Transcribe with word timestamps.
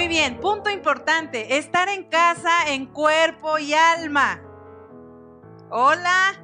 Muy 0.00 0.08
bien, 0.08 0.40
punto 0.40 0.70
importante, 0.70 1.58
estar 1.58 1.90
en 1.90 2.04
casa 2.04 2.68
en 2.68 2.86
cuerpo 2.86 3.58
y 3.58 3.74
alma. 3.74 4.40
Hola. 5.68 6.42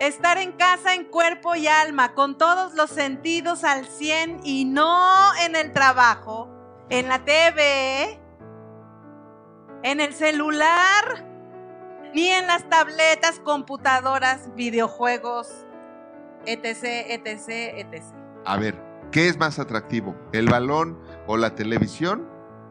Estar 0.00 0.38
en 0.38 0.50
casa 0.50 0.96
en 0.96 1.04
cuerpo 1.04 1.54
y 1.54 1.68
alma, 1.68 2.12
con 2.14 2.36
todos 2.36 2.74
los 2.74 2.90
sentidos 2.90 3.62
al 3.62 3.86
100 3.86 4.40
y 4.42 4.64
no 4.64 5.32
en 5.46 5.54
el 5.54 5.70
trabajo, 5.70 6.48
en 6.90 7.06
la 7.06 7.24
TV, 7.24 8.18
en 9.84 10.00
el 10.00 10.12
celular, 10.12 11.24
ni 12.12 12.26
en 12.30 12.48
las 12.48 12.68
tabletas, 12.68 13.38
computadoras, 13.38 14.52
videojuegos, 14.56 15.46
etc., 16.46 16.82
etc., 17.10 17.48
etc. 17.76 18.02
A 18.44 18.56
ver, 18.56 18.76
¿qué 19.12 19.28
es 19.28 19.38
más 19.38 19.60
atractivo? 19.60 20.16
¿El 20.32 20.48
balón 20.48 20.98
o 21.26 21.36
la 21.36 21.54
televisión 21.54 22.28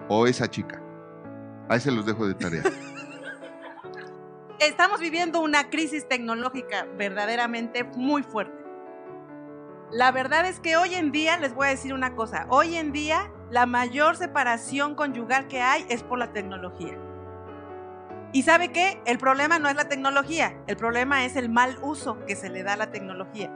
o 0.10 0.28
esa 0.28 0.50
chica? 0.50 0.82
Ahí 1.70 1.80
se 1.80 1.92
los 1.92 2.06
dejo 2.06 2.28
de 2.28 2.34
tarea. 2.34 2.64
Estamos 4.60 5.00
viviendo 5.00 5.42
una 5.42 5.70
crisis 5.70 6.08
tecnológica 6.08 6.86
verdaderamente 6.98 7.84
muy 7.84 8.24
fuerte. 8.24 8.62
La 9.92 10.12
verdad 10.12 10.46
es 10.48 10.60
que 10.60 10.78
hoy 10.78 10.96
en 10.96 11.12
día, 11.12 11.38
les 11.38 11.54
voy 11.54 11.68
a 11.68 11.72
decir 11.72 11.94
una 11.94 12.16
cosa, 12.16 12.46
hoy 12.50 12.76
en 12.76 12.92
día 12.92 13.32
la 13.50 13.66
mayor 13.66 14.16
separación 14.16 14.96
conyugal 14.96 15.48
que 15.48 15.62
hay 15.62 15.86
es 15.90 16.04
por 16.04 16.20
la 16.20 16.32
tecnología. 16.32 16.98
¿Y 18.34 18.44
sabe 18.44 18.70
qué? 18.70 19.02
El 19.06 19.18
problema 19.18 19.60
no 19.60 19.68
es 19.68 19.76
la 19.76 19.90
tecnología, 19.90 20.56
el 20.68 20.78
problema 20.78 21.26
es 21.26 21.36
el 21.36 21.50
mal 21.50 21.78
uso 21.82 22.26
que 22.26 22.38
se 22.38 22.50
le 22.50 22.64
da 22.64 22.74
a 22.74 22.78
la 22.78 22.92
tecnología. 22.92 23.52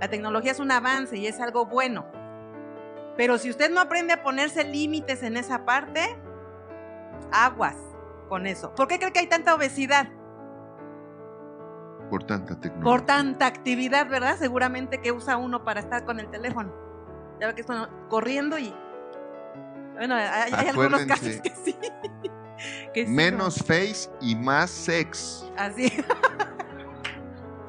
La 0.00 0.08
tecnología 0.08 0.52
es 0.52 0.60
un 0.60 0.70
avance 0.70 1.16
y 1.16 1.26
es 1.26 1.40
algo 1.40 1.64
bueno. 1.64 2.04
Pero 3.16 3.38
si 3.38 3.50
usted 3.50 3.70
no 3.70 3.80
aprende 3.80 4.12
a 4.12 4.22
ponerse 4.22 4.64
límites 4.64 5.22
en 5.22 5.36
esa 5.36 5.64
parte, 5.64 6.18
aguas 7.32 7.76
con 8.28 8.46
eso. 8.46 8.74
¿Por 8.74 8.88
qué 8.88 8.98
cree 8.98 9.12
que 9.12 9.20
hay 9.20 9.26
tanta 9.26 9.54
obesidad? 9.54 10.08
Por 12.10 12.24
tanta 12.24 12.58
tecnología. 12.58 12.90
Por 12.90 13.06
tanta 13.06 13.46
actividad, 13.46 14.08
¿verdad? 14.08 14.36
Seguramente 14.38 15.00
que 15.00 15.12
usa 15.12 15.36
uno 15.36 15.64
para 15.64 15.80
estar 15.80 16.04
con 16.04 16.20
el 16.20 16.28
teléfono. 16.28 16.72
Ya 17.40 17.48
ve 17.48 17.54
que 17.54 17.60
están 17.60 17.88
corriendo 18.08 18.58
y... 18.58 18.74
Bueno, 19.94 20.14
hay, 20.14 20.52
hay 20.52 20.68
algunos 20.68 21.04
casos 21.06 21.40
que 21.40 21.52
sí. 21.64 21.76
que 22.94 23.06
sí, 23.06 23.12
Menos 23.12 23.58
no. 23.58 23.64
face 23.64 24.10
y 24.20 24.34
más 24.34 24.70
sex. 24.70 25.50
Así. 25.56 25.92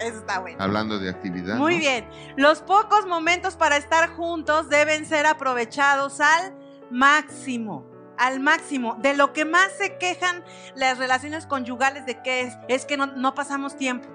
Eso 0.06 0.20
está 0.20 0.40
bueno. 0.40 0.58
Hablando 0.62 1.00
de 1.00 1.10
actividad. 1.10 1.58
Muy 1.58 1.74
¿no? 1.74 1.80
bien. 1.80 2.08
Los 2.36 2.62
pocos 2.62 3.08
momentos 3.08 3.56
para 3.56 3.78
estar 3.78 4.10
juntos 4.10 4.70
deben 4.70 5.06
ser 5.06 5.26
aprovechados 5.26 6.22
al 6.22 6.56
máximo. 6.92 7.90
Al 8.18 8.40
máximo. 8.40 8.98
De 9.02 9.16
lo 9.16 9.34
que 9.34 9.46
más 9.46 9.72
se 9.78 9.98
quejan 9.98 10.44
las 10.76 11.00
relaciones 11.00 11.48
conyugales 11.48 12.06
de 12.06 12.22
que 12.22 12.42
es, 12.42 12.58
es 12.68 12.86
que 12.86 12.98
no, 12.98 13.08
no 13.08 13.34
pasamos 13.34 13.78
tiempo. 13.78 14.08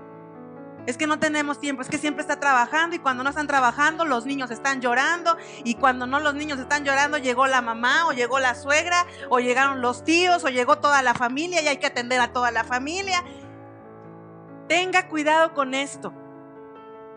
Es 0.87 0.97
que 0.97 1.07
no 1.07 1.19
tenemos 1.19 1.61
tiempo, 1.61 1.83
es 1.83 1.89
que 1.89 1.99
siempre 1.99 2.23
está 2.23 2.41
trabajando 2.41 2.97
y 2.97 2.99
cuando 2.99 3.23
no 3.23 3.29
están 3.29 3.47
trabajando 3.47 4.07
los 4.07 4.25
niños 4.25 4.51
están 4.51 4.81
llorando 4.81 5.37
y 5.63 5.75
cuando 5.75 6.07
no 6.07 6.21
los 6.21 6.35
niños 6.35 6.59
están 6.59 6.85
llorando 6.85 7.19
llegó 7.19 7.47
la 7.47 7.61
mamá 7.61 8.07
o 8.07 8.13
llegó 8.13 8.39
la 8.39 8.55
suegra 8.55 9.07
o 9.29 9.41
llegaron 9.41 9.83
los 9.83 10.05
tíos 10.05 10.43
o 10.43 10.49
llegó 10.49 10.79
toda 10.79 11.03
la 11.03 11.13
familia 11.13 11.61
y 11.61 11.69
hay 11.69 11.77
que 11.77 11.87
atender 11.87 12.21
a 12.21 12.33
toda 12.33 12.51
la 12.51 12.65
familia. 12.65 13.23
Tenga 14.71 15.09
cuidado 15.09 15.53
con 15.53 15.75
esto. 15.75 16.15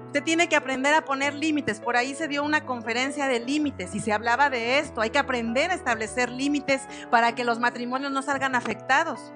Usted 0.07 0.23
tiene 0.23 0.49
que 0.49 0.55
aprender 0.55 0.95
a 0.95 1.05
poner 1.05 1.35
límites. 1.35 1.79
Por 1.79 1.95
ahí 1.95 2.15
se 2.15 2.27
dio 2.27 2.43
una 2.43 2.65
conferencia 2.65 3.27
de 3.27 3.39
límites 3.39 3.93
y 3.93 3.99
se 3.99 4.11
hablaba 4.11 4.49
de 4.49 4.79
esto. 4.79 5.01
Hay 5.01 5.11
que 5.11 5.19
aprender 5.19 5.69
a 5.69 5.75
establecer 5.75 6.31
límites 6.31 6.81
para 7.11 7.35
que 7.35 7.43
los 7.43 7.59
matrimonios 7.59 8.11
no 8.11 8.23
salgan 8.23 8.55
afectados. 8.55 9.31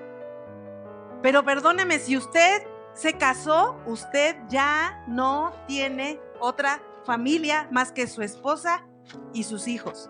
Pero 1.21 1.45
perdóneme, 1.45 1.99
si 1.99 2.17
usted 2.17 2.63
se 2.95 3.13
casó, 3.13 3.79
usted 3.85 4.35
ya 4.49 5.03
no 5.07 5.53
tiene 5.67 6.19
otra 6.39 6.81
familia 7.05 7.67
más 7.69 7.91
que 7.91 8.07
su 8.07 8.23
esposa 8.23 8.83
y 9.31 9.43
sus 9.43 9.67
hijos. 9.67 10.09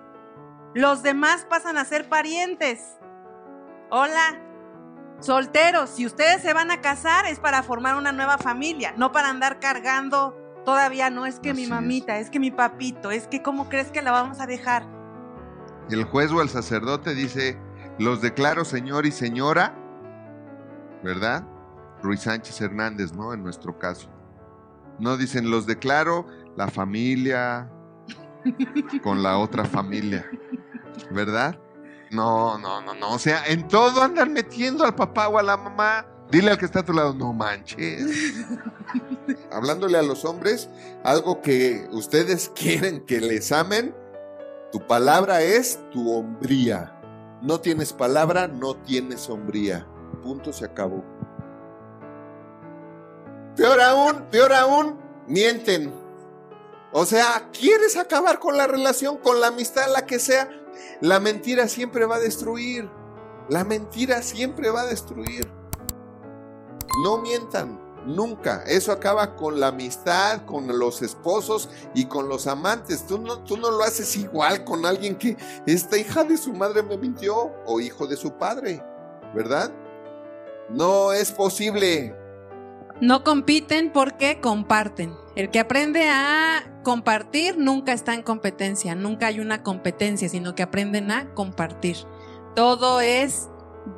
Los 0.73 1.03
demás 1.03 1.45
pasan 1.49 1.75
a 1.75 1.83
ser 1.83 2.07
parientes. 2.07 2.99
Hola, 3.89 4.46
solteros, 5.19 5.89
si 5.89 6.05
ustedes 6.05 6.41
se 6.41 6.53
van 6.53 6.71
a 6.71 6.81
casar 6.81 7.25
es 7.25 7.39
para 7.39 7.63
formar 7.63 7.95
una 7.95 8.11
nueva 8.11 8.37
familia, 8.37 8.93
no 8.97 9.11
para 9.11 9.29
andar 9.29 9.59
cargando 9.59 10.35
todavía, 10.65 11.09
no 11.09 11.25
es 11.25 11.39
que 11.39 11.51
Así 11.51 11.61
mi 11.61 11.67
mamita, 11.67 12.17
es. 12.17 12.25
es 12.25 12.29
que 12.29 12.39
mi 12.39 12.51
papito, 12.51 13.11
es 13.11 13.27
que 13.27 13.41
cómo 13.41 13.69
crees 13.69 13.89
que 13.91 14.01
la 14.01 14.11
vamos 14.11 14.39
a 14.39 14.45
dejar. 14.47 14.85
El 15.89 16.03
juez 16.03 16.31
o 16.31 16.41
el 16.41 16.49
sacerdote 16.49 17.15
dice, 17.15 17.57
los 17.97 18.21
declaro 18.21 18.65
señor 18.65 19.05
y 19.05 19.11
señora, 19.11 19.73
¿verdad? 21.03 21.43
Ruiz 22.03 22.21
Sánchez 22.21 22.59
Hernández, 22.61 23.13
¿no? 23.13 23.33
En 23.33 23.43
nuestro 23.43 23.79
caso. 23.79 24.09
No 24.99 25.15
dicen, 25.17 25.49
los 25.49 25.65
declaro 25.65 26.27
la 26.55 26.67
familia 26.67 27.71
con 29.03 29.23
la 29.23 29.37
otra 29.37 29.65
familia, 29.65 30.25
¿verdad? 31.11 31.59
No, 32.11 32.57
no, 32.57 32.81
no, 32.81 32.93
no. 32.93 33.13
O 33.13 33.19
sea, 33.19 33.45
en 33.47 33.67
todo 33.67 34.01
andan 34.01 34.33
metiendo 34.33 34.85
al 34.85 34.95
papá 34.95 35.27
o 35.27 35.37
a 35.37 35.43
la 35.43 35.57
mamá. 35.57 36.05
Dile 36.31 36.51
al 36.51 36.57
que 36.57 36.65
está 36.65 36.79
a 36.79 36.85
tu 36.85 36.93
lado, 36.93 37.13
no 37.13 37.31
manches. 37.33 38.05
Hablándole 39.51 39.97
a 39.97 40.01
los 40.01 40.25
hombres, 40.25 40.69
algo 41.03 41.41
que 41.41 41.87
ustedes 41.91 42.49
quieren 42.55 43.05
que 43.05 43.21
les 43.21 43.51
amen, 43.51 43.95
tu 44.71 44.85
palabra 44.85 45.41
es 45.41 45.79
tu 45.91 46.11
hombría. 46.11 46.93
No 47.41 47.59
tienes 47.61 47.93
palabra, 47.93 48.47
no 48.47 48.75
tienes 48.75 49.29
hombría. 49.29 49.87
Punto, 50.23 50.51
se 50.51 50.65
acabó. 50.65 51.03
Peor 53.55 53.81
aún, 53.81 54.23
peor 54.29 54.53
aún, 54.53 54.99
mienten. 55.27 55.93
O 56.91 57.05
sea, 57.05 57.49
quieres 57.51 57.97
acabar 57.97 58.39
con 58.39 58.57
la 58.57 58.67
relación, 58.67 59.17
con 59.17 59.39
la 59.39 59.47
amistad, 59.47 59.91
la 59.93 60.05
que 60.05 60.19
sea. 60.19 60.49
La 61.01 61.19
mentira 61.19 61.67
siempre 61.67 62.05
va 62.05 62.15
a 62.15 62.19
destruir. 62.19 62.89
La 63.49 63.63
mentira 63.63 64.21
siempre 64.21 64.69
va 64.69 64.81
a 64.81 64.85
destruir. 64.85 65.49
No 67.03 67.19
mientan, 67.19 67.79
nunca. 68.05 68.63
Eso 68.65 68.91
acaba 68.91 69.35
con 69.35 69.59
la 69.59 69.67
amistad, 69.67 70.45
con 70.45 70.79
los 70.79 71.01
esposos 71.01 71.69
y 71.93 72.05
con 72.05 72.27
los 72.29 72.47
amantes. 72.47 73.05
Tú 73.05 73.19
no, 73.19 73.39
tú 73.43 73.57
no 73.57 73.71
lo 73.71 73.83
haces 73.83 74.15
igual 74.17 74.63
con 74.63 74.85
alguien 74.85 75.17
que 75.17 75.37
esta 75.65 75.97
hija 75.97 76.23
de 76.23 76.37
su 76.37 76.53
madre 76.53 76.83
me 76.83 76.97
mintió 76.97 77.53
o 77.65 77.79
hijo 77.79 78.07
de 78.07 78.17
su 78.17 78.33
padre, 78.33 78.83
¿verdad? 79.35 79.71
No 80.69 81.13
es 81.13 81.31
posible. 81.31 82.26
No 82.99 83.23
compiten 83.23 83.91
porque 83.91 84.39
comparten. 84.41 85.13
El 85.35 85.51
que 85.51 85.59
aprende 85.59 86.09
a 86.09 86.81
compartir 86.83 87.57
nunca 87.57 87.93
está 87.93 88.15
en 88.15 88.23
competencia, 88.23 88.95
nunca 88.95 89.27
hay 89.27 89.39
una 89.39 89.61
competencia, 89.61 90.29
sino 90.29 90.55
que 90.55 90.63
aprenden 90.63 91.11
a 91.11 91.31
compartir. 91.35 91.97
Todo 92.55 93.01
es 93.01 93.49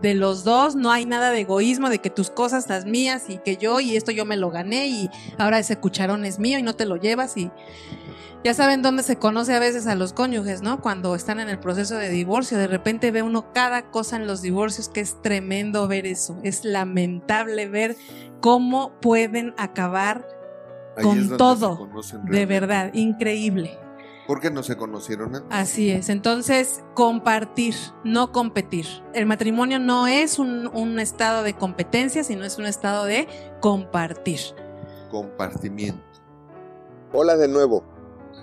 de 0.01 0.15
los 0.15 0.43
dos, 0.43 0.75
no 0.75 0.91
hay 0.91 1.05
nada 1.05 1.31
de 1.31 1.41
egoísmo, 1.41 1.89
de 1.89 1.99
que 1.99 2.09
tus 2.09 2.29
cosas 2.29 2.67
las 2.67 2.85
mías 2.85 3.29
y 3.29 3.37
que 3.37 3.57
yo 3.57 3.79
y 3.79 3.95
esto 3.95 4.11
yo 4.11 4.25
me 4.25 4.37
lo 4.37 4.51
gané 4.51 4.87
y 4.87 5.09
ahora 5.37 5.59
ese 5.59 5.77
cucharón 5.77 6.25
es 6.25 6.39
mío 6.39 6.59
y 6.59 6.63
no 6.63 6.75
te 6.75 6.85
lo 6.85 6.97
llevas 6.97 7.37
y 7.37 7.51
ya 8.43 8.53
saben 8.53 8.81
dónde 8.81 9.03
se 9.03 9.17
conoce 9.17 9.53
a 9.53 9.59
veces 9.59 9.85
a 9.87 9.95
los 9.95 10.13
cónyuges, 10.13 10.61
¿no? 10.61 10.81
Cuando 10.81 11.15
están 11.15 11.39
en 11.39 11.49
el 11.49 11.59
proceso 11.59 11.95
de 11.95 12.09
divorcio, 12.09 12.57
de 12.57 12.67
repente 12.67 13.11
ve 13.11 13.21
uno 13.21 13.51
cada 13.53 13.91
cosa 13.91 14.15
en 14.15 14.27
los 14.27 14.41
divorcios 14.41 14.87
que 14.87 15.01
es 15.01 15.21
tremendo 15.21 15.87
ver 15.87 16.05
eso, 16.05 16.37
es 16.43 16.63
lamentable 16.63 17.67
ver 17.67 17.97
cómo 18.39 18.91
pueden 19.01 19.53
acabar 19.57 20.27
Ahí 20.95 21.03
con 21.03 21.37
todo, 21.37 21.89
de 22.29 22.45
verdad, 22.45 22.93
increíble. 22.93 23.77
¿Por 24.25 24.39
qué 24.39 24.51
no 24.51 24.61
se 24.61 24.77
conocieron 24.77 25.35
antes? 25.35 25.49
Así 25.49 25.89
es, 25.89 26.07
entonces 26.07 26.83
compartir, 26.93 27.73
no 28.03 28.31
competir. 28.31 28.85
El 29.13 29.25
matrimonio 29.25 29.79
no 29.79 30.07
es 30.07 30.37
un, 30.37 30.67
un 30.67 30.99
estado 30.99 31.41
de 31.43 31.55
competencia, 31.55 32.23
sino 32.23 32.45
es 32.45 32.57
un 32.57 32.67
estado 32.67 33.05
de 33.05 33.27
compartir. 33.59 34.39
Compartimiento. 35.09 36.03
Hola 37.11 37.35
de 37.37 37.47
nuevo. 37.47 37.98